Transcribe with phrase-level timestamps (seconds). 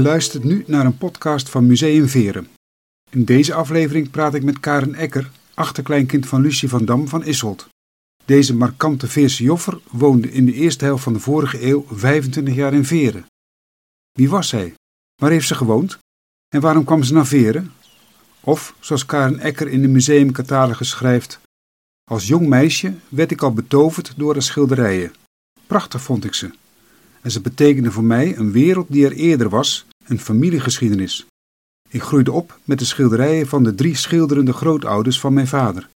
[0.00, 2.48] luistert nu naar een podcast van Museum Veren.
[3.10, 7.68] In deze aflevering praat ik met Karen Ecker, achterkleinkind van Lucie van Dam van Isselt.
[8.24, 12.74] Deze markante Veerse joffer woonde in de eerste helft van de vorige eeuw 25 jaar
[12.74, 13.26] in Veren.
[14.12, 14.74] Wie was zij?
[15.14, 15.98] Waar heeft ze gewoond?
[16.48, 17.72] En waarom kwam ze naar Veren?
[18.40, 21.40] Of, zoals Karen Ecker in de museumcatalogus schrijft,
[22.10, 25.12] als jong meisje werd ik al betoverd door de schilderijen.
[25.66, 26.50] Prachtig vond ik ze.
[27.20, 31.26] En ze betekenden voor mij een wereld die er eerder was, een familiegeschiedenis.
[31.88, 35.88] Ik groeide op met de schilderijen van de drie schilderende grootouders van mijn vader.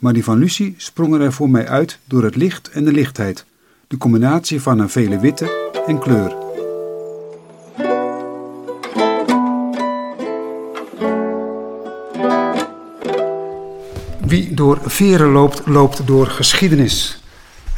[0.00, 3.44] Maar die van Lucie sprongen er voor mij uit door het licht en de lichtheid,
[3.86, 6.42] de combinatie van een vele witte en kleur.
[14.26, 17.23] Wie door veren loopt, loopt door geschiedenis.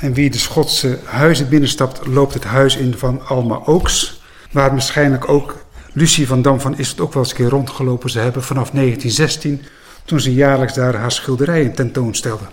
[0.07, 4.21] En wie de Schotse huizen binnenstapt, loopt het huis in van Alma Oaks.
[4.53, 5.57] Waar waarschijnlijk ook
[5.93, 8.71] Lucie van Dam van is het ook wel eens een keer rondgelopen ze hebben vanaf
[8.71, 9.63] 1916,
[10.05, 12.45] toen ze jaarlijks daar haar schilderijen tentoonstelde.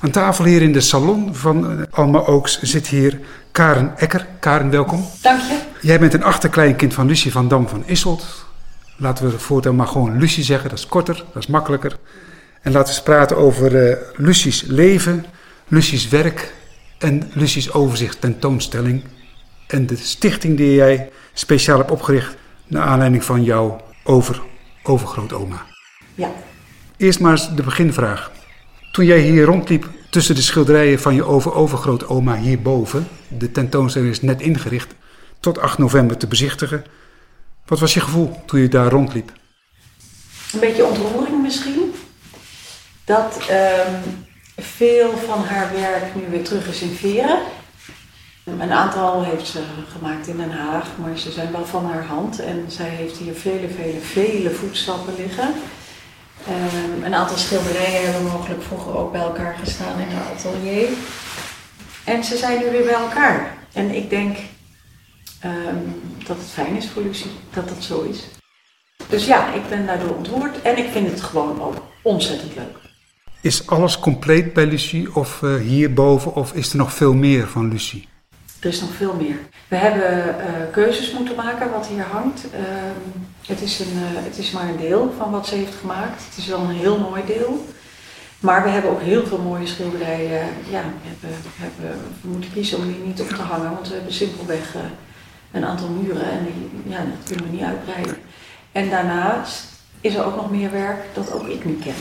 [0.00, 3.20] Aan tafel hier in de salon van eh, Alma Oaks zit hier
[3.52, 4.26] Karen Ecker.
[4.40, 5.06] Karen, welkom.
[5.22, 5.58] Dank je.
[5.80, 8.26] Jij bent een achterkleinkind van Lucie van Dam van Isselt.
[8.96, 11.96] Laten we voortaan maar gewoon Lucie zeggen, dat is korter, dat is makkelijker.
[12.62, 15.26] En laten we eens praten over uh, Lucie's leven,
[15.68, 16.54] Lucie's werk
[16.98, 19.04] en Lucie's overzicht tentoonstelling.
[19.66, 22.36] En de stichting die jij speciaal hebt opgericht
[22.66, 24.42] naar aanleiding van jouw over,
[24.82, 25.66] overgrootoma.
[26.14, 26.32] Ja.
[26.96, 28.30] Eerst maar eens de beginvraag.
[28.92, 34.40] Toen jij hier rondliep tussen de schilderijen van je over-overgrootoma hierboven, de tentoonstelling is net
[34.40, 34.94] ingericht,
[35.40, 36.84] tot 8 november te bezichtigen.
[37.66, 39.32] Wat was je gevoel toen je daar rondliep?
[40.52, 41.94] Een beetje ontroering misschien.
[43.04, 44.00] Dat ehm,
[44.56, 47.38] veel van haar werk nu weer terug is in Veren.
[48.44, 49.62] Een aantal heeft ze
[49.92, 52.40] gemaakt in Den Haag, maar ze zijn wel van haar hand.
[52.40, 55.54] En zij heeft hier vele, vele, vele voetstappen liggen.
[56.48, 60.88] Um, een aantal schilderijen hebben mogelijk vroeger ook bij elkaar gestaan in haar atelier.
[62.04, 63.56] En ze zijn nu weer bij elkaar.
[63.72, 64.36] En ik denk
[65.44, 68.24] um, dat het fijn is voor Lucie dat dat zo is.
[69.08, 72.85] Dus ja, ik ben daardoor ontroerd en ik vind het gewoon ook ontzettend leuk.
[73.46, 77.68] Is alles compleet bij Lucie of uh, hierboven of is er nog veel meer van
[77.68, 78.08] Lucie?
[78.60, 79.36] Er is nog veel meer.
[79.68, 82.44] We hebben uh, keuzes moeten maken wat hier hangt.
[82.44, 82.60] Uh,
[83.46, 86.24] het, is een, uh, het is maar een deel van wat ze heeft gemaakt.
[86.28, 87.66] Het is wel een heel mooi deel.
[88.40, 90.46] Maar we hebben ook heel veel mooie schilderijen.
[90.70, 93.88] Ja, we, hebben, we, hebben, we moeten kiezen om die niet op te hangen, want
[93.88, 94.74] we hebben simpelweg
[95.52, 98.16] een aantal muren en die, ja, dat kunnen we niet uitbreiden.
[98.72, 99.64] En daarnaast
[100.00, 101.94] is er ook nog meer werk dat ook ik niet ken,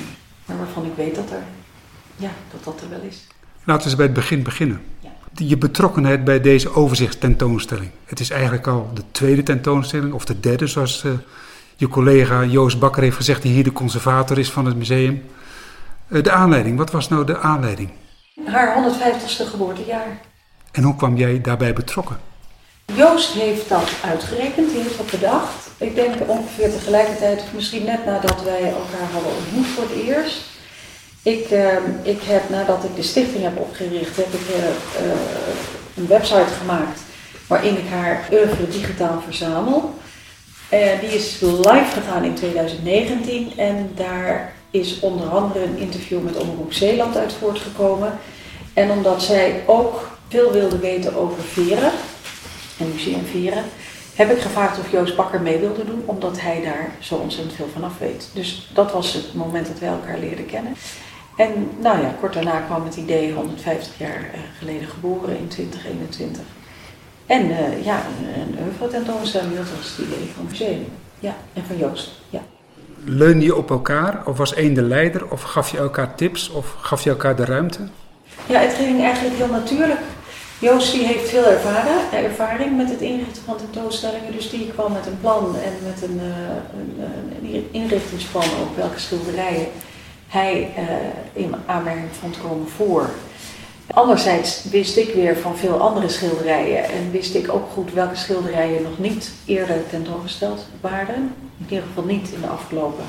[0.45, 1.43] maar waarvan ik weet dat er,
[2.15, 3.27] ja, dat, dat er wel is.
[3.63, 4.81] Laten we eens bij het begin beginnen
[5.37, 7.91] je betrokkenheid bij deze overzichtstentoonstelling.
[8.05, 11.11] Het is eigenlijk al de tweede tentoonstelling, of de derde, zoals uh,
[11.75, 15.23] je collega Joost Bakker heeft gezegd, die hier de conservator is van het museum.
[16.07, 17.89] Uh, de aanleiding, wat was nou de aanleiding?
[18.45, 20.21] Haar 150ste geboortejaar.
[20.71, 22.17] En hoe kwam jij daarbij betrokken?
[22.93, 25.64] Joost heeft dat uitgerekend, die heeft dat bedacht.
[25.77, 30.41] Ik denk ongeveer tegelijkertijd, misschien net nadat wij elkaar hadden ontmoet voor het eerst.
[31.23, 35.11] Ik, uh, ik heb, nadat ik de stichting heb opgericht, heb ik uh, uh,
[35.95, 36.99] een website gemaakt
[37.47, 39.93] waarin ik haar oeuvre digitaal verzamel.
[41.01, 46.73] die is live gegaan in 2019 en daar is onder andere een interview met Omroep
[46.73, 48.19] Zeeland uit voortgekomen.
[48.73, 51.91] En omdat zij ook veel wilde weten over Veren
[52.79, 53.63] en Museum Veren,
[54.15, 57.69] heb ik gevraagd of Joost Bakker mee wilde doen, omdat hij daar zo ontzettend veel
[57.73, 58.29] van af weet.
[58.33, 60.73] Dus dat was het moment dat wij elkaar leerden kennen.
[61.35, 66.41] En nou ja, kort daarna kwam het idee, 150 jaar uh, geleden geboren in 2021.
[67.25, 68.01] En uh, ja,
[68.35, 70.85] een oeuvre tentoonstelling, dat was het idee van het museum.
[71.19, 72.41] Ja, en van Joost, ja.
[73.03, 76.75] Leunde je op elkaar of was één de leider of gaf je elkaar tips of
[76.79, 77.79] gaf je elkaar de ruimte?
[78.45, 79.99] Ja, het ging eigenlijk heel natuurlijk.
[80.59, 81.45] Joost die heeft veel
[82.11, 86.15] ervaring met het inrichten van tentoonstellingen, dus die kwam met een plan en met een,
[86.15, 86.29] uh,
[86.79, 89.67] een, een inrichtingsplan ook welke schilderijen
[90.27, 93.09] hij uh, in aanmerking vond komen voor.
[93.87, 98.83] Anderzijds wist ik weer van veel andere schilderijen en wist ik ook goed welke schilderijen
[98.83, 101.33] nog niet eerder tentoongesteld waren.
[101.57, 103.05] In ieder geval niet in de afgelopen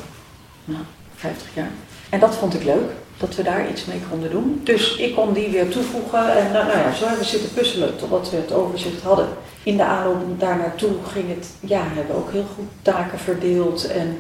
[0.65, 0.83] nou,
[1.15, 1.71] 50 jaar.
[2.09, 4.61] En dat vond ik leuk, dat we daar iets mee konden doen.
[4.65, 7.97] Dus ik kon die weer toevoegen en nou, nou ja, zo hebben we zitten puzzelen
[7.97, 9.29] totdat we het overzicht hadden.
[9.63, 13.87] In de aanloop daar naartoe ging het, ja, hebben we ook heel goed taken verdeeld
[13.87, 14.19] en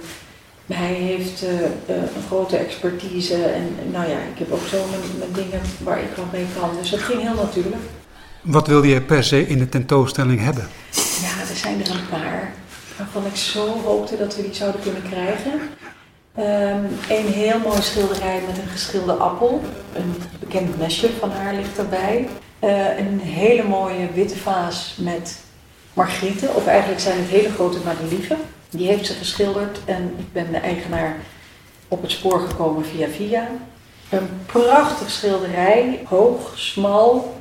[0.66, 1.50] hij heeft uh,
[1.88, 6.32] een grote expertise en nou ja, ik heb ook zo mijn, dingen waar ik wat
[6.32, 6.70] mee kan.
[6.80, 7.82] Dus dat ging heel natuurlijk.
[8.40, 10.68] Wat wilde je per se in de tentoonstelling hebben?
[11.20, 12.52] Ja, er zijn er een paar.
[12.96, 15.60] waarvan ik zo hoopte dat we die zouden kunnen krijgen.
[16.36, 19.60] Ehm, een heel mooi schilderij met een geschilde appel.
[19.94, 22.28] Een bekend mesje van haar ligt erbij.
[22.58, 25.40] Eh, een hele mooie witte vaas met
[25.94, 28.36] margrieten, of eigenlijk zijn het hele grote madelieven.
[28.70, 31.16] Die heeft ze geschilderd en ik ben de eigenaar
[31.88, 33.48] op het spoor gekomen via via.
[34.10, 37.40] Een prachtig schilderij, hoog, smal,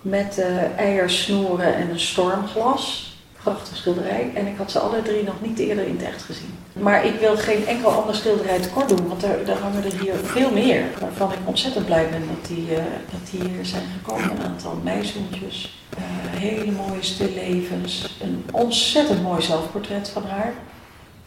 [0.00, 3.13] met uh, eiersnoeren en een stormglas.
[3.44, 4.30] Prachtig schilderij.
[4.34, 6.54] En ik had ze alle drie nog niet eerder in het echt gezien.
[6.72, 10.50] Maar ik wil geen enkel ander schilderij tekort doen, want daar, hangen er hier veel
[10.50, 10.84] meer.
[11.00, 12.76] Waarvan ik ontzettend blij ben dat die, uh,
[13.10, 14.30] dat hier zijn gekomen.
[14.30, 16.00] Een aantal meisjoentjes, uh,
[16.40, 18.16] hele mooie stillevens.
[18.20, 20.52] Een ontzettend mooi zelfportret van haar.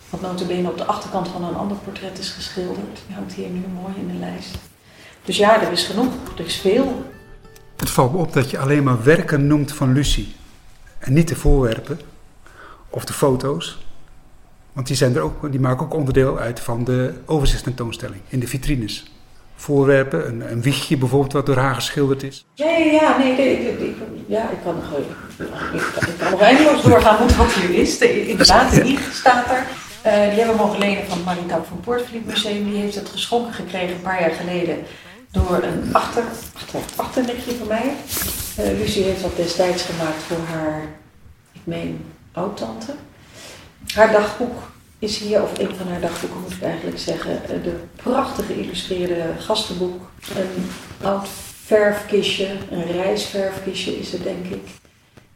[0.10, 3.02] Wat notabene op de achterkant van een ander portret is geschilderd.
[3.08, 4.58] Die hangt hier nu mooi in de lijst.
[5.26, 6.14] Dus ja, er is genoeg.
[6.38, 7.06] Er is veel.
[7.76, 10.36] Het valt me op dat je alleen maar werken noemt van Lucie.
[11.00, 12.00] En niet de voorwerpen
[12.90, 13.86] of de foto's.
[14.74, 18.48] Want die, zijn er ook, die maken ook onderdeel uit van de overzichtstentoonstelling in de
[18.48, 19.12] vitrines.
[19.56, 22.46] Voorwerpen, een, een wiegje bijvoorbeeld wat door haar geschilderd is.
[22.54, 23.96] Ja, ja, nee, nee, nee,
[24.28, 27.98] ja, ik kan nog, ik, ik kan nog eindeloos doorgaan met wat hier is.
[27.98, 29.66] De, inderdaad, de wieg staat er.
[30.06, 32.64] Uh, die hebben we mogen lenen van het Maritime van Poortvliet Museum.
[32.72, 34.78] Die heeft het geschonken gekregen een paar jaar geleden
[35.32, 36.24] door een achter,
[36.96, 37.24] achter,
[37.58, 37.94] van mij.
[38.60, 40.82] Uh, Lucie heeft dat destijds gemaakt voor haar,
[41.52, 42.94] ik meen, oud-tante.
[43.94, 44.56] Haar dagboek
[45.00, 50.10] is hier, of een van haar dagboeken moet ik eigenlijk zeggen, de prachtig geïllustreerde gastenboek.
[50.36, 50.70] Een
[51.02, 51.28] oud
[51.66, 54.62] verfkistje, een reisverfkistje is het denk ik.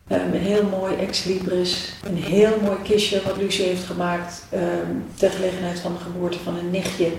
[0.07, 5.31] Um, een heel mooi ex-libris, een heel mooi kistje wat Lucie heeft gemaakt um, ter
[5.31, 7.11] gelegenheid van de geboorte van een nichtje.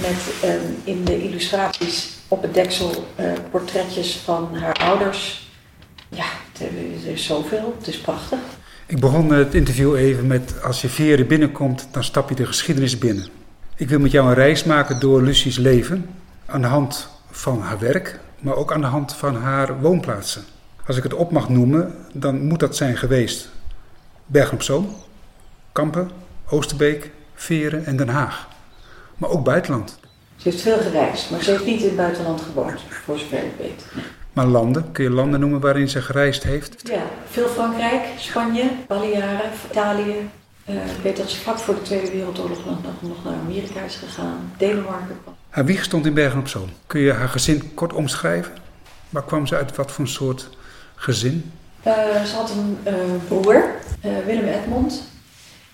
[0.00, 5.50] Met um, in de illustraties op het deksel uh, portretjes van haar ouders.
[6.08, 6.24] Ja,
[6.60, 8.38] er is zoveel, het is prachtig.
[8.86, 12.98] Ik begon het interview even met als je Veren binnenkomt, dan stap je de geschiedenis
[12.98, 13.26] binnen.
[13.76, 16.08] Ik wil met jou een reis maken door Lucie's leven
[16.46, 20.44] aan de hand van haar werk, maar ook aan de hand van haar woonplaatsen.
[20.86, 23.48] Als ik het op mag noemen, dan moet dat zijn geweest
[24.26, 24.96] Bergen op Zoom,
[25.72, 26.10] Kampen,
[26.48, 28.48] Oosterbeek, Veren en Den Haag.
[29.20, 29.98] Maar ook buitenland.
[30.36, 33.52] Ze heeft veel gereisd, maar ze heeft niet in het buitenland gewoond, voor zover ik
[33.58, 33.84] weet.
[34.32, 36.88] Maar landen, kun je landen noemen waarin ze gereisd heeft?
[36.88, 40.14] Ja, veel Frankrijk, Spanje, Balearen, Italië.
[40.68, 43.96] Uh, ik weet dat ze vlak voor de Tweede Wereldoorlog nog, nog naar Amerika is
[43.96, 45.16] gegaan, Denemarken.
[45.48, 46.68] Haar wieg stond in Bergen op Zoom.
[46.86, 48.52] Kun je haar gezin kort omschrijven?
[49.08, 49.76] Waar kwam ze uit?
[49.76, 50.48] Wat voor een soort
[50.94, 51.52] gezin?
[51.86, 52.94] Uh, ze had een uh,
[53.28, 53.64] broer,
[54.26, 55.02] Willem Edmond,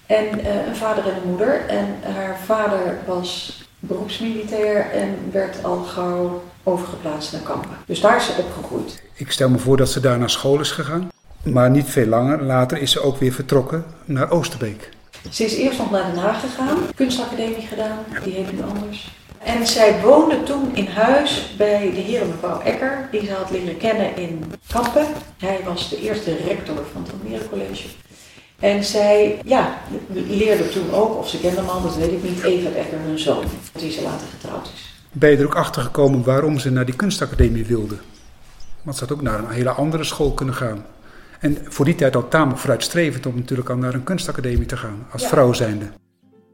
[0.06, 1.67] en een vader en een moeder.
[1.67, 7.76] En haar vader was beroepsmilitair en werd al gauw overgeplaatst naar Kampen.
[7.87, 9.03] Dus daar is ze opgegroeid.
[9.14, 11.08] Ik stel me voor dat ze daar naar school is gegaan.
[11.43, 12.43] Maar niet veel langer.
[12.43, 14.88] Later is ze ook weer vertrokken naar Oosterbeek.
[15.31, 19.14] Ze is eerst nog naar Den Haag gegaan, kunstacademie gedaan, die heet nu anders.
[19.43, 23.50] En zij woonde toen in huis bij de heer en mevrouw Ecker, die ze had
[23.50, 25.06] leren kennen in Kampen.
[25.38, 27.88] Hij was de eerste rector van het Almere College.
[28.58, 29.79] En zij ja,
[30.12, 33.19] leerde toen ook, of ze kende hem al, dat weet ik niet, Eva Ecker, hun
[33.19, 34.95] zoon, die ze later getrouwd is.
[35.12, 37.97] Ben je er ook achter gekomen waarom ze naar die kunstacademie wilde?
[38.83, 40.85] Want ze had ook naar een hele andere school kunnen gaan.
[41.40, 45.07] En voor die tijd al tamelijk vooruitstrevend om natuurlijk al naar een kunstacademie te gaan,
[45.12, 45.28] als ja.
[45.28, 45.87] vrouw zijnde.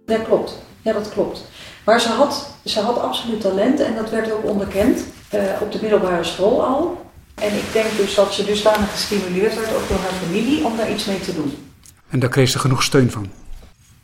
[0.07, 1.45] Dat klopt, ja dat klopt.
[1.85, 5.79] Maar ze had, ze had absoluut talent en dat werd ook onderkend uh, op de
[5.81, 7.07] middelbare school al.
[7.35, 10.91] En ik denk dus dat ze dusdanig gestimuleerd werd, ook door haar familie, om daar
[10.91, 11.72] iets mee te doen.
[12.13, 13.31] En daar kreeg ze genoeg steun van?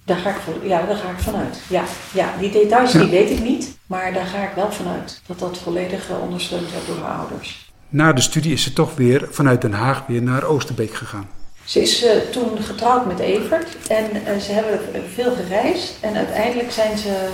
[0.05, 1.59] Daar ga ik, ja, daar ga ik vanuit.
[1.69, 3.01] Ja, ja die details ja.
[3.01, 5.21] die weet ik niet, maar daar ga ik wel vanuit.
[5.27, 7.73] Dat dat volledig ondersteund werd door haar ouders.
[7.89, 11.29] Na de studie is ze toch weer vanuit Den Haag weer naar Oosterbeek gegaan.
[11.65, 14.81] Ze is uh, toen getrouwd met Evert en uh, ze hebben
[15.15, 17.29] veel gereisd en uiteindelijk zijn ze,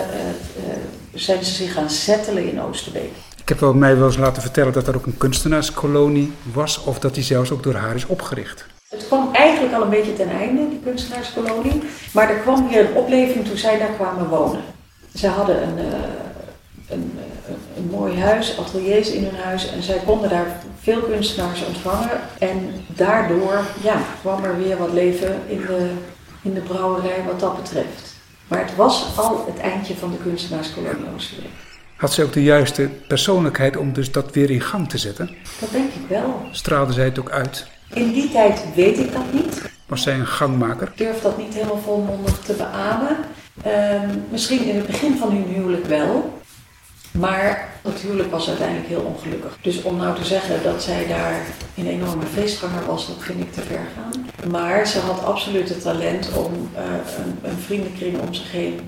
[0.56, 0.72] uh,
[1.12, 3.10] zijn ze zich gaan settelen in Oosterbeek.
[3.40, 6.98] Ik heb wel, mij wel eens laten vertellen dat er ook een kunstenaarskolonie was of
[6.98, 8.66] dat die zelfs ook door haar is opgericht.
[8.94, 11.82] Het kwam eigenlijk al een beetje ten einde, die kunstenaarskolonie.
[12.12, 14.60] Maar er kwam hier een opleving toen zij daar kwamen wonen.
[15.14, 15.84] Ze hadden een, uh,
[16.88, 19.70] een, uh, een, mooi huis, ateliers in hun huis.
[19.70, 22.20] En zij konden daar veel kunstenaars ontvangen.
[22.38, 25.90] En daardoor ja, kwam er weer wat leven in de,
[26.42, 28.14] in de brouwerij wat dat betreft.
[28.48, 31.50] Maar het was al het eindje van de kunstenaarskolonie Oosterbeek.
[31.96, 35.30] Had ze ook de juiste persoonlijkheid om dus dat weer in gang te zetten?
[35.60, 36.46] Dat denk ik wel.
[36.50, 37.66] Straalde zij het ook uit?
[37.92, 39.62] In die tijd weet ik dat niet.
[39.86, 40.88] Was zij een gangmaker?
[40.88, 43.16] Ik durf dat niet helemaal volmondig te beamen.
[43.66, 46.42] Um, misschien in het begin van hun huwelijk wel.
[47.10, 49.58] Maar het huwelijk was uiteindelijk heel ongelukkig.
[49.60, 51.40] Dus om nou te zeggen dat zij daar
[51.76, 54.26] een enorme feestganger was, dat vind ik te ver gaan.
[54.50, 56.80] Maar ze had absoluut het talent om uh,
[57.24, 58.80] een, een vriendenkring om zich heen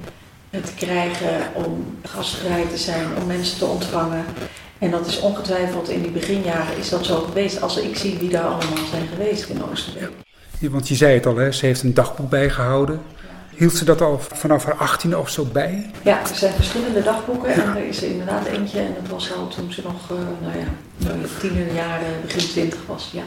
[0.50, 4.24] te krijgen, om gastvrij te zijn, om mensen te ontvangen.
[4.78, 8.30] En dat is ongetwijfeld in die beginjaren is dat zo geweest als ik zie wie
[8.30, 10.10] daar allemaal zijn geweest in Oosterbeek.
[10.58, 11.52] Ja, want je zei het al, hè?
[11.52, 13.00] ze heeft een dagboek bijgehouden.
[13.54, 15.90] Hield ze dat al vanaf haar 18 of zo bij?
[16.02, 19.48] Ja, er zijn verschillende dagboeken en er is er inderdaad eentje en dat was al
[19.48, 23.10] toen ze nog, uh, nou ja, tienerjaren, begin twintig was.
[23.12, 23.22] Ja.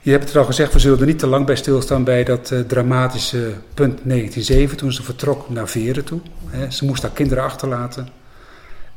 [0.00, 2.50] Je hebt het al gezegd, we zullen er niet te lang bij stilstaan bij dat
[2.50, 6.20] uh, dramatische punt 1907 toen ze vertrok naar Veren toe.
[6.46, 8.19] He, ze moest haar kinderen achterlaten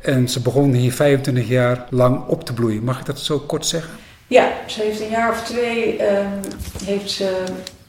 [0.04, 2.84] en ze begon hier 25 jaar lang op te bloeien.
[2.84, 3.94] Mag ik dat zo kort zeggen?
[4.28, 6.40] Ja, ze heeft een jaar of twee um,
[6.86, 7.44] heeft ze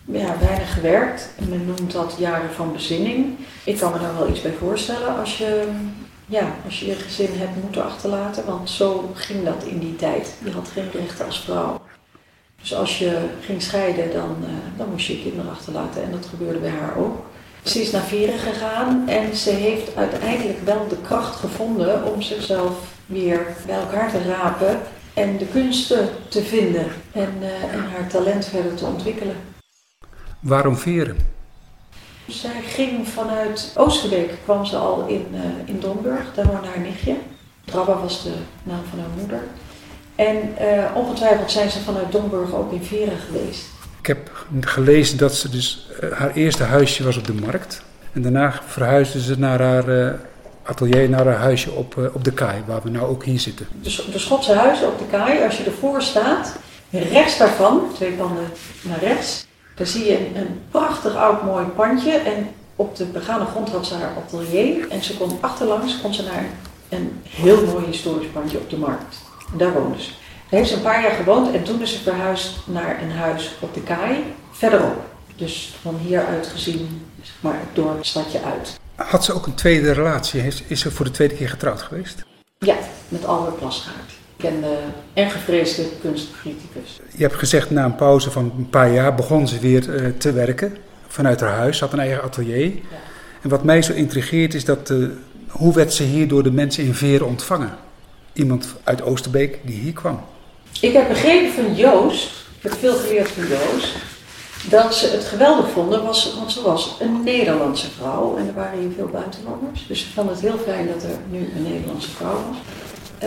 [0.04, 1.28] ja, weinig gewerkt.
[1.48, 3.26] Men noemt dat jaren van bezinning.
[3.64, 5.68] Ik kan me daar wel iets bij voorstellen als je
[6.26, 8.44] ja, als je je gezin hebt moeten achterlaten.
[8.44, 10.34] Want zo ging dat in die tijd.
[10.44, 11.80] Je had geen rechten als vrouw.
[12.60, 16.02] Dus als je ging scheiden, dan, uh, dan moest je je kinderen achterlaten.
[16.02, 17.24] En dat gebeurde bij haar ook.
[17.64, 22.72] Ze is naar Vieren gegaan en ze heeft uiteindelijk wel de kracht gevonden om zichzelf
[23.06, 24.80] weer bij elkaar te rapen
[25.14, 29.36] en de kunsten te vinden en, uh, en haar talent verder te ontwikkelen.
[30.40, 31.16] Waarom Veren?
[32.26, 37.16] Zij ging vanuit Oosterbeek, kwam ze al in, uh, in Domburg, daar woonde haar nichtje.
[37.64, 39.42] Drabba was de naam van haar moeder.
[40.14, 43.73] En uh, ongetwijfeld zijn ze vanuit Domburg ook in Veren geweest.
[44.04, 47.82] Ik heb gelezen dat ze dus uh, haar eerste huisje was op de markt.
[48.12, 50.12] En daarna verhuisde ze naar haar uh,
[50.62, 53.66] atelier, naar haar huisje op, op de kaai, waar we nou ook hier zitten.
[53.82, 56.56] De, de Schotse huizen op de kaai, als je ervoor staat,
[56.90, 58.44] rechts daarvan, twee panden
[58.82, 62.12] naar rechts, daar zie je een, prachtig oud mooi pandje.
[62.12, 64.88] En op de begane grond had ze haar atelier.
[64.88, 66.44] En ze kon achterlangs kon ze naar
[66.88, 69.16] een heel mooi historisch pandje op de markt.
[69.56, 70.10] Daar woonde ze.
[70.54, 73.74] Heeft ze een paar jaar gewoond en toen is ze verhuisd naar een huis op
[73.74, 74.16] de kaai,
[74.50, 75.04] verderop.
[75.36, 78.78] Dus van hieruit gezien, zeg maar, door het stadje uit.
[78.94, 80.42] Had ze ook een tweede relatie?
[80.66, 82.24] Is ze voor de tweede keer getrouwd geweest?
[82.58, 82.74] Ja,
[83.08, 84.12] met Albert Plasgaard.
[84.36, 84.76] Bekende
[85.12, 87.00] en gevreesde kunstcriticus.
[87.16, 90.32] Je hebt gezegd, na een pauze van een paar jaar begon ze weer uh, te
[90.32, 91.78] werken vanuit haar huis.
[91.78, 92.66] Ze had een eigen atelier.
[92.66, 92.80] Ja.
[93.42, 95.08] En wat mij zo intrigeert is dat, uh,
[95.48, 97.74] hoe werd ze hier door de mensen in Veren ontvangen?
[98.32, 100.20] Iemand uit Oosterbeek die hier kwam.
[100.84, 103.94] Ik heb begrepen van Joost, ik heb veel geleerd van Joost,
[104.68, 108.78] dat ze het geweldig vonden, was, want ze was een Nederlandse vrouw en er waren
[108.78, 109.86] hier veel buitenlanders.
[109.86, 112.56] Dus ze vonden het heel fijn dat er nu een Nederlandse vrouw was.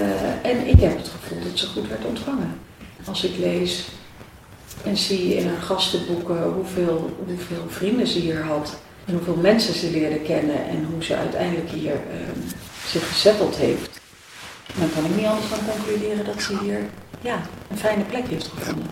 [0.01, 2.59] Uh, en ik heb het gevoel dat ze goed werd ontvangen.
[3.05, 3.87] Als ik lees
[4.83, 9.91] en zie in haar gastenboeken hoeveel, hoeveel vrienden ze hier had en hoeveel mensen ze
[9.91, 11.99] leerde kennen en hoe ze uiteindelijk hier uh,
[12.87, 13.96] zich gezetteld heeft,
[14.75, 16.79] dan kan ik niet anders dan concluderen dat ze hier
[17.21, 18.85] ja, een fijne plek heeft gevonden.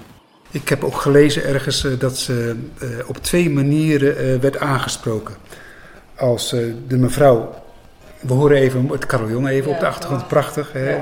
[0.51, 5.35] Ik heb ook gelezen ergens uh, dat ze uh, op twee manieren uh, werd aangesproken.
[6.17, 6.49] Als
[6.87, 7.63] de mevrouw,
[8.19, 10.71] we horen even het carillon even ja, op de achtergrond, prachtig.
[10.71, 10.95] Hè?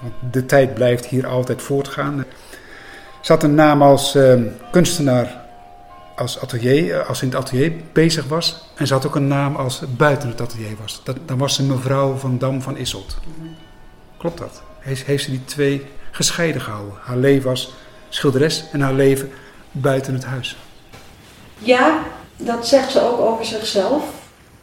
[0.00, 2.24] Want de tijd blijft hier altijd voortgaan.
[3.20, 4.18] Ze had een naam als
[4.70, 5.40] kunstenaar,
[6.16, 8.70] als, atelier, als ze in het atelier bezig was.
[8.76, 11.00] En ze had ook een naam als buiten het atelier was.
[11.04, 13.16] Dat, dan was ze mevrouw van Dam van Isselt.
[13.26, 13.56] Mm -hmm.
[14.24, 14.62] Klopt dat?
[14.78, 16.94] Heeft, heeft ze die twee gescheiden gehouden?
[17.00, 17.74] Haar leven als
[18.08, 19.30] schilderes en haar leven
[19.70, 20.56] buiten het huis.
[21.58, 22.02] Ja,
[22.36, 24.04] dat zegt ze ook over zichzelf.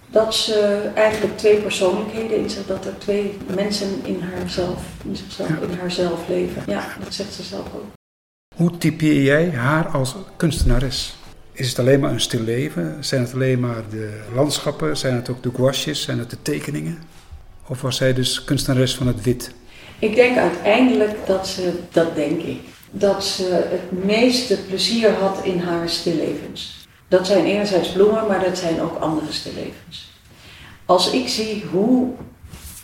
[0.07, 5.49] Dat ze eigenlijk twee persoonlijkheden in zich, dat er twee mensen in haarzelf, in zichzelf,
[5.49, 5.67] ja.
[5.69, 6.63] in haarzelf leven.
[6.67, 7.85] Ja, dat zegt ze zelf ook.
[8.55, 11.15] Hoe typeer jij haar als kunstenares?
[11.51, 13.03] Is het alleen maar een stil leven?
[13.03, 14.97] Zijn het alleen maar de landschappen?
[14.97, 16.01] Zijn het ook de gouaches?
[16.01, 17.19] Zijn het de tekeningen?
[17.71, 19.51] Of was zij dus kunstenares van het wit?
[19.99, 22.59] Ik denk uiteindelijk dat ze, dat denk ik,
[22.91, 26.87] dat ze het meeste plezier had in haar stillevens.
[27.07, 30.11] Dat zijn enerzijds bloemen, maar dat zijn ook andere stillevens.
[30.85, 32.13] Als ik zie hoe,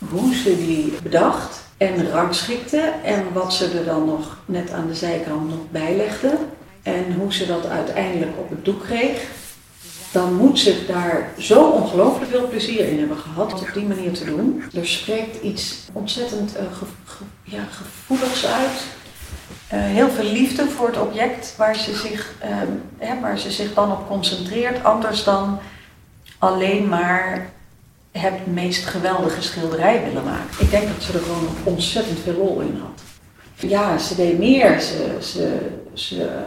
[0.08, 4.94] hoe ze die bedacht en rangschikte en wat ze er dan nog net aan de
[4.94, 6.38] zijkant nog bijlegde
[6.82, 9.26] en hoe ze dat uiteindelijk op het doek kreeg,
[10.12, 14.24] dan moet ze daar zo ongelooflijk veel plezier in hebben gehad op die manier te
[14.24, 14.62] doen.
[14.74, 16.62] Er spreekt iets ontzettend uh,
[17.42, 18.82] ja, gevoeligs uit.
[19.72, 22.56] Uh, heel veel liefde voor het object waar ze, zich, uh,
[22.98, 24.84] hè, waar ze zich dan op concentreert.
[24.84, 25.58] Anders dan
[26.38, 27.50] alleen maar
[28.12, 30.64] het meest geweldige schilderij willen maken.
[30.64, 33.02] Ik denk dat ze er gewoon ontzettend veel lol in had.
[33.70, 34.80] Ja, ze deed meer.
[34.80, 35.58] Ze, ze,
[35.92, 36.44] ze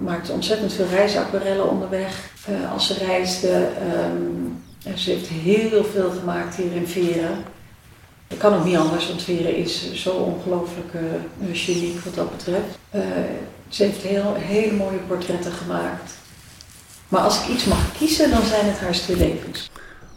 [0.00, 3.68] maakte ontzettend veel reisaquarellen onderweg uh, als ze reisde.
[4.12, 4.62] Um,
[4.96, 7.44] ze heeft heel veel gemaakt hier in Veren.
[8.28, 11.00] Ik kan ook niet anders, want Vera is zo ongelooflijk uh,
[11.52, 12.78] geniek wat dat betreft.
[13.68, 16.12] Ze heeft heel, hele mooie portretten gemaakt.
[17.08, 19.70] Maar als ik iets mag kiezen, dan zijn het haar stillevens.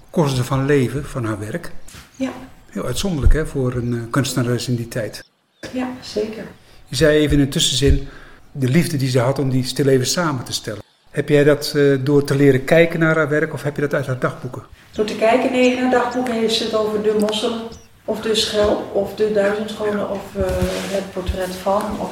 [0.09, 1.71] Kosten ze van leven, van haar werk?
[2.15, 2.31] Ja.
[2.69, 5.23] Heel uitzonderlijk hè, voor een kunstenares in die tijd.
[5.71, 6.43] Ja, zeker.
[6.87, 8.07] Je zei even in een tussenzin
[8.53, 10.81] de liefde die ze had om die stillevens samen te stellen.
[11.09, 14.07] Heb jij dat door te leren kijken naar haar werk of heb je dat uit
[14.07, 14.63] haar dagboeken?
[14.91, 17.61] Door te kijken, nee, in haar dagboeken heeft ze het over de mosselen
[18.05, 20.43] of de schelp, of de duizendschone, of uh,
[20.91, 21.81] het portret van.
[21.99, 22.11] Of,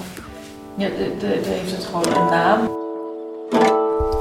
[0.78, 2.80] ja, de, de, de, heeft het gewoon een naam.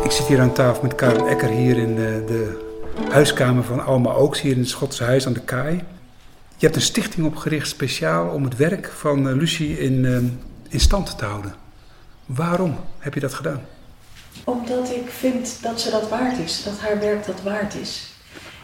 [0.05, 2.69] Ik zit hier aan tafel met Karen Ecker hier in de, de
[3.11, 5.75] huiskamer van Alma Oaks, hier in het Schotse Huis aan de Kaai.
[6.57, 10.05] Je hebt een stichting opgericht speciaal om het werk van Lucie in,
[10.69, 11.55] in stand te houden.
[12.35, 13.67] Waarom heb je dat gedaan?
[14.45, 18.13] Omdat ik vind dat ze dat waard is, dat haar werk dat waard is.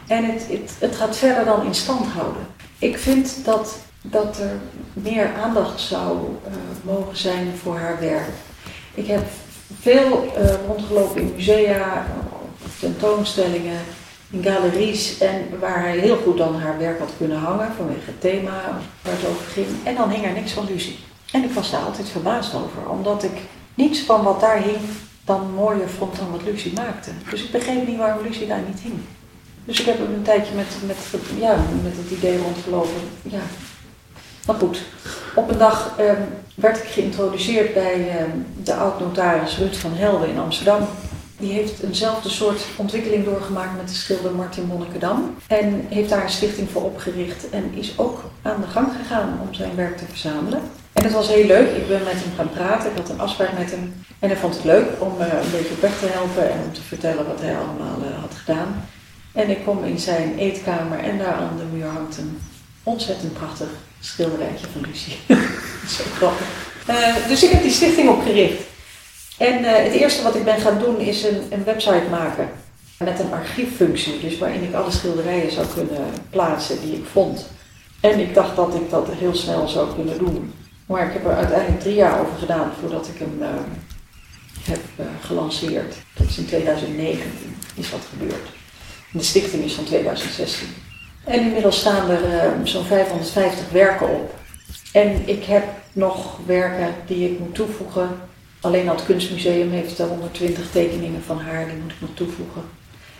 [0.07, 0.47] En het,
[0.79, 2.47] het, gaat verder dan in stand houden.
[2.79, 4.51] Ik vind dat, dat er
[4.93, 8.29] meer aandacht zou uh, mogen zijn voor haar werk.
[8.93, 9.23] Ik heb
[9.79, 12.07] veel uh, rondgelopen in musea,
[12.79, 13.79] tentoonstellingen,
[14.29, 18.21] in galeries en waar hij heel goed dan haar werk had kunnen hangen vanwege het
[18.21, 19.67] thema waar het over ging.
[19.83, 20.99] En dan hing er niks van Lucie.
[21.31, 23.37] En ik was daar altijd verbaasd over, omdat ik
[23.77, 24.77] niets van wat daar hing
[25.25, 27.11] dan mooier vond dan wat Lucie maakte.
[27.29, 28.95] Dus ik begreep niet waarom Lucie daar niet hing.
[29.65, 30.97] Dus ik heb een tijdje met, met,
[31.39, 33.01] ja, met het idee rondgelopen.
[33.21, 33.39] Ja.
[34.45, 34.81] Maar goed,
[35.35, 40.39] op een dag um, werd ik geïntroduceerd bij um, de oud-notaris Ruud van Helden in
[40.39, 40.87] Amsterdam.
[41.39, 45.35] Die heeft eenzelfde soort ontwikkeling doorgemaakt met de schilder Martin Monnikendam.
[45.47, 49.53] En heeft daar een stichting voor opgericht en is ook aan de gang gegaan om
[49.53, 50.61] zijn werk te verzamelen.
[50.93, 51.75] En het was heel leuk.
[51.75, 52.91] Ik ben met hem gaan praten.
[52.91, 53.93] Ik had een afspraak met hem.
[54.19, 56.73] En hij vond het leuk om uh, een beetje op weg te helpen en om
[56.73, 58.85] te vertellen wat hij allemaal uh, had gedaan.
[59.33, 62.37] En ik kom in zijn eetkamer en daar aan de muur hangt een
[62.83, 63.67] ontzettend prachtig
[63.99, 65.17] schilderijtje van Lucie.
[65.97, 66.47] Zo grappig.
[66.89, 68.61] Uh, dus ik heb die stichting opgericht.
[69.37, 72.49] En uh, het eerste wat ik ben gaan doen is een, een, website maken
[72.99, 74.19] met een archieffunctie.
[74.19, 77.47] Dus waarin ik alle schilderijen zou kunnen plaatsen die ik vond.
[77.99, 80.53] En ik dacht dat ik dat heel snel zou kunnen doen.
[80.85, 83.47] Maar ik heb er uiteindelijk drie jaar over gedaan voordat ik hem uh,
[84.63, 85.95] heb gelanceerd.
[86.13, 87.31] Dat is in 2019
[87.75, 88.49] is wat gebeurd.
[89.11, 90.67] De stichting is van 2016.
[91.23, 94.35] En inmiddels staan er zo'n 550 werken op.
[94.91, 98.09] En ik heb nog werken die ik moet toevoegen.
[98.61, 102.61] Alleen al het kunstmuseum heeft 120 tekeningen van haar, die moet ik nog toevoegen.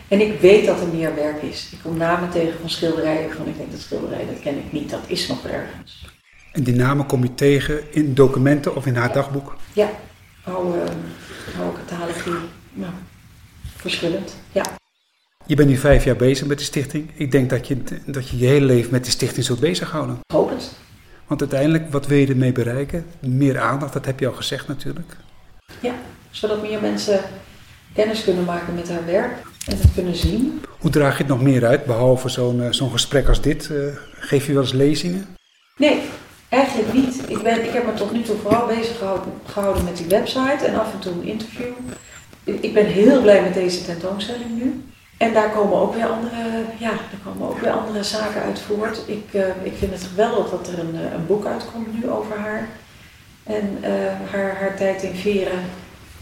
[0.07, 1.69] En ik weet dat er meer werk is.
[1.71, 4.89] Ik kom namen tegen van schilderijen van ik denk dat schilderij, dat ken ik niet,
[4.89, 6.05] dat is nog ergens.
[6.51, 9.55] En die namen kom je tegen in documenten of in haar dagboek?
[9.73, 9.89] Ja,
[10.43, 10.83] oude,
[11.59, 12.47] oude catalogie,
[13.75, 14.63] verschillend, ja.
[15.45, 17.11] Je bent nu vijf jaar bezig met de stichting.
[17.13, 20.19] Ik denk dat je dat je, je hele leven met de stichting zult bezighouden.
[20.33, 20.71] Hoop het.
[21.27, 23.05] Want uiteindelijk, wat wil je ermee bereiken?
[23.19, 25.17] Meer aandacht, dat heb je al gezegd natuurlijk.
[25.79, 25.93] Ja,
[26.31, 27.19] zodat meer mensen
[27.93, 29.33] kennis kunnen maken met haar werk
[29.65, 30.61] en het kunnen zien.
[30.79, 33.69] Hoe draag je het nog meer uit, behalve zo'n uh, zo'n gesprek als dit?
[33.71, 35.35] Uh, geef je wel eens lezingen?
[35.77, 36.01] Nee,
[36.49, 37.29] eigenlijk niet.
[37.29, 40.65] Ik, ben, ik heb me tot nu toe vooral bezig gehouden, gehouden met die website
[40.65, 41.73] en af en toe een interview.
[42.43, 44.83] Ik ben heel blij met deze tentoonstelling nu.
[45.17, 49.01] En daar komen ook weer andere, ja, daar komen ook weer andere zaken uit voort.
[49.05, 52.67] Ik, uh, ik vind het geweldig dat er een, een boek uitkomt nu over haar.
[53.47, 53.87] En uh,
[54.31, 55.59] haar, haar tijd in Veren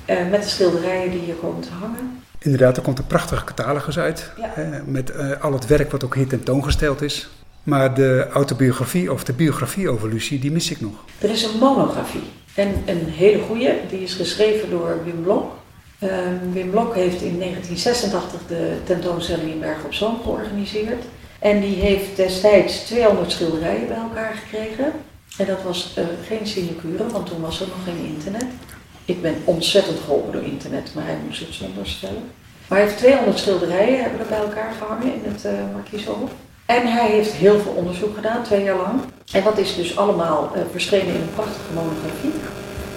[0.09, 2.23] uh, met de schilderijen die hier komen te hangen.
[2.39, 4.31] Inderdaad, er komt een prachtige catalogus uit.
[4.38, 4.51] Ja.
[4.53, 7.29] Hè, met al het werk wat ook hier tentoongesteld is.
[7.63, 10.93] Maar de autobiografie of de biografie over Lucie, die mis ik nog.
[11.19, 12.23] Er is een monografie.
[12.55, 15.53] En een hele goede, die is geschreven door Wim Blok.
[15.99, 16.09] Uh,
[16.51, 21.03] Wim Blok heeft in 1986 de tentoonstelling in Bergen op Zoom georganiseerd.
[21.39, 24.91] En die heeft destijds 200 schilderijen bij elkaar gekregen.
[25.38, 28.45] En dat was uh, geen sinecure, want toen was er nog geen internet.
[29.06, 32.24] Ik ben ontzettend geholpen door internet, maar hij moest het zonder stellen.
[32.67, 36.30] Maar hij heeft 200 schilderijen hebben er bij elkaar gehangen in het uh.
[36.65, 39.02] En hij heeft heel veel onderzoek gedaan, twee jaar lang.
[39.32, 42.34] En dat is dus allemaal uh, verschenen in een prachtige monografie.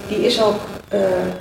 [0.07, 0.59] Die is ook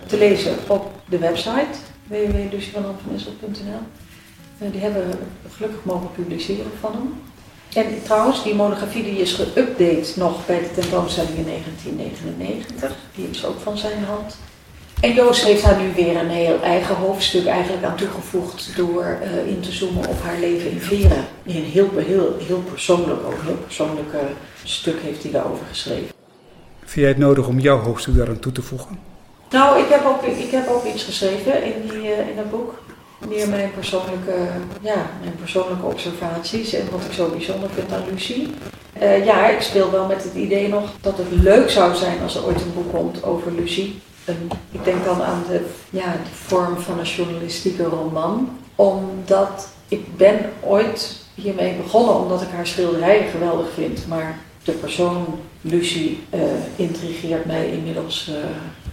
[0.07, 3.83] te lezen op de website www.lucievanamvanissel.nl.
[4.63, 5.17] Uh, die hebben we
[5.49, 7.21] gelukkig mogen publiceren van hem.
[7.75, 12.93] En trouwens, die monografie die is geüpdate nog bij de tentoonstelling in 1999.
[13.15, 14.37] Die is ook van zijn hand.
[15.01, 19.47] En Joost heeft daar nu weer een heel eigen hoofdstuk eigenlijk aan toegevoegd door uh,
[19.47, 21.25] in te zoomen op haar leven in Veren.
[21.47, 24.21] Een heel, heel, heel persoonlijk, ook heel persoonlijk uh,
[24.65, 26.09] stuk heeft hij daarover geschreven.
[26.79, 28.99] Vind jij het nodig om jouw hoofdstuk daaraan toe te voegen?
[29.51, 32.83] Nou, ik heb ook, ik heb ook iets geschreven in, die, uh, in dat boek.
[33.27, 34.49] Meer mijn persoonlijke,
[34.81, 38.49] ja, mijn persoonlijke observaties en wat ik zo bijzonder vind aan Lucie.
[39.03, 42.37] Uh, ja, ik speel wel met het idee nog dat het leuk zou zijn als
[42.37, 44.01] er ooit een boek komt over Lucie.
[44.71, 48.59] ik denk dan aan de, ja, de vorm van een journalistieke roman.
[48.75, 54.07] Omdat ik ben ooit hiermee begonnen omdat ik haar schilderijen geweldig vind.
[54.07, 56.41] Maar de persoon Lucie uh,
[56.77, 58.37] intrigeert mij inmiddels uh,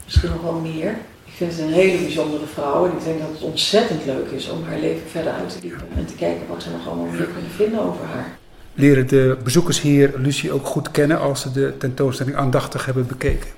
[0.06, 0.98] misschien nog wel meer.
[1.36, 4.50] Ik vind het een hele bijzondere vrouw en ik denk dat het ontzettend leuk is
[4.50, 7.26] om haar leven verder uit te diepen en te kijken wat we nog allemaal meer
[7.26, 8.38] kunnen vinden over haar.
[8.74, 13.50] Leren de bezoekers hier Lucie ook goed kennen als ze de tentoonstelling aandachtig hebben bekeken?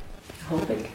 [0.47, 0.85] Hoop ik.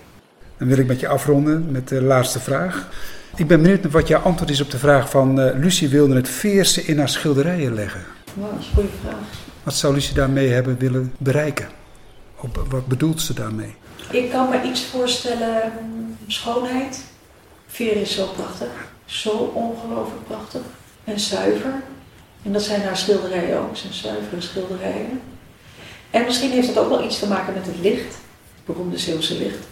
[0.59, 2.89] Dan wil ik met je afronden met de laatste vraag.
[3.37, 6.29] Ik ben benieuwd wat jouw antwoord is op de vraag van uh, Lucie wilde het
[6.29, 8.03] veerste in haar schilderijen leggen.
[8.35, 9.29] Dat is een goede vraag.
[9.63, 11.69] Wat zou Lucie daarmee hebben willen bereiken?
[12.37, 13.75] Op, wat bedoelt ze daarmee?
[14.11, 17.05] Ik kan me iets voorstellen, mm, schoonheid.
[17.67, 20.63] Veer is zo prachtig, zo ongelooflijk prachtig
[21.05, 21.83] en zuiver.
[22.43, 25.21] En dat zijn haar schilderijen ook, zijn zuivere schilderijen.
[26.11, 28.15] En misschien heeft het ook wel iets te maken met het licht,
[28.55, 29.67] het beroemde Zeeuwse licht.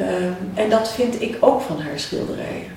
[0.00, 2.76] Um, en dat vind ik ook van haar schilderijen.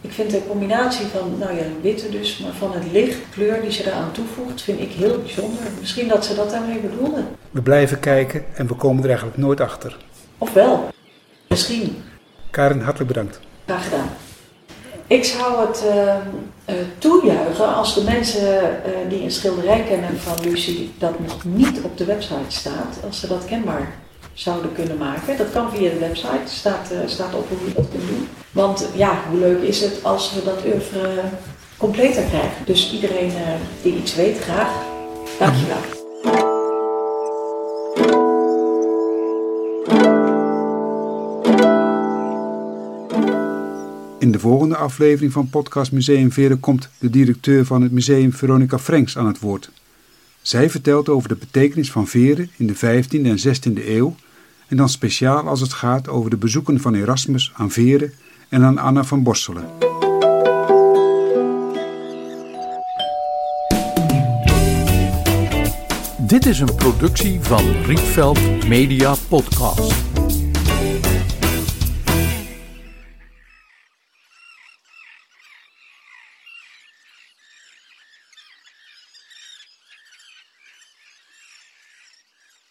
[0.00, 3.72] Ik vind de combinatie van, nou ja, witte dus, maar van het licht, kleur die
[3.72, 5.62] ze eraan toevoegt, vind ik heel bijzonder.
[5.80, 7.22] Misschien dat ze dat daarmee bedoelde.
[7.50, 9.96] We blijven kijken en we komen er eigenlijk nooit achter.
[10.38, 10.88] Of wel,
[11.48, 12.02] misschien.
[12.50, 13.40] Karen, hartelijk bedankt.
[13.66, 14.08] Graag gedaan.
[15.06, 20.40] Ik zou het uh, uh, toejuichen als de mensen uh, die een schilderij kennen van
[20.42, 23.92] Lucie dat nog niet op de website staat, als ze dat kenbaar
[24.38, 25.36] zouden kunnen maken.
[25.36, 28.28] Dat kan via de website, staat, staat op hoe je dat kunt doen.
[28.52, 31.20] Want ja, hoe leuk is het als we dat oeuvre
[31.76, 32.64] completer krijgen.
[32.64, 33.32] Dus iedereen
[33.82, 34.70] die iets weet, graag.
[35.38, 35.96] Dankjewel.
[44.18, 48.78] In de volgende aflevering van podcast Museum Veren komt de directeur van het museum Veronica
[48.78, 49.70] Franks aan het woord.
[50.42, 54.14] Zij vertelt over de betekenis van veren in de 15e en 16e eeuw
[54.68, 58.12] en dan speciaal als het gaat over de bezoeken van Erasmus aan Veren
[58.48, 59.64] en aan Anna van Borselen.
[66.28, 70.17] Dit is een productie van Rietveld Media Podcast.